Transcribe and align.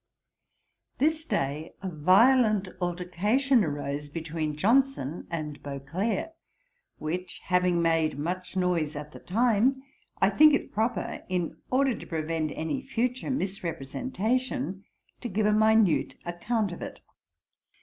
This 0.97 1.27
day 1.27 1.75
a 1.83 1.87
violent 1.87 2.67
altercation 2.81 3.63
arose 3.63 4.09
between 4.09 4.55
Johnson 4.57 5.27
and 5.29 5.61
Beauclerk, 5.61 6.31
which 6.97 7.39
having 7.43 7.83
made 7.83 8.17
much 8.17 8.57
noise 8.57 8.95
at 8.95 9.11
the 9.11 9.19
time, 9.19 9.83
I 10.19 10.31
think 10.31 10.55
it 10.55 10.71
proper, 10.71 11.23
in 11.29 11.55
order 11.69 11.93
to 11.95 12.07
prevent 12.07 12.51
any 12.55 12.81
future 12.81 13.29
misrepresentation, 13.29 14.85
to 15.19 15.29
give 15.29 15.45
a 15.45 15.53
minute 15.53 16.15
account 16.25 16.71
of 16.71 16.81
it. 16.81 17.01